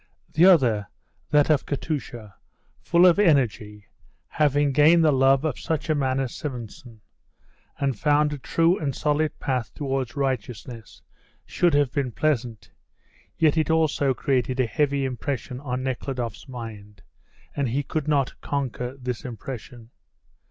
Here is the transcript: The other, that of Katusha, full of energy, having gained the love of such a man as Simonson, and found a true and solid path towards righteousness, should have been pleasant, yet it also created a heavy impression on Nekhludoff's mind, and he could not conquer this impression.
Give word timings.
The 0.33 0.45
other, 0.45 0.87
that 1.29 1.51
of 1.51 1.67
Katusha, 1.67 2.33
full 2.79 3.05
of 3.05 3.19
energy, 3.19 3.85
having 4.29 4.71
gained 4.71 5.03
the 5.05 5.11
love 5.11 5.45
of 5.45 5.59
such 5.59 5.91
a 5.91 5.93
man 5.93 6.19
as 6.19 6.33
Simonson, 6.33 7.01
and 7.77 7.99
found 7.99 8.33
a 8.33 8.39
true 8.39 8.79
and 8.79 8.95
solid 8.95 9.37
path 9.39 9.71
towards 9.75 10.15
righteousness, 10.15 11.03
should 11.45 11.75
have 11.75 11.91
been 11.91 12.11
pleasant, 12.11 12.71
yet 13.37 13.57
it 13.57 13.69
also 13.69 14.15
created 14.15 14.59
a 14.59 14.65
heavy 14.65 15.05
impression 15.05 15.59
on 15.59 15.83
Nekhludoff's 15.83 16.47
mind, 16.47 17.03
and 17.55 17.69
he 17.69 17.83
could 17.83 18.07
not 18.07 18.41
conquer 18.41 18.97
this 18.97 19.23
impression. 19.23 19.91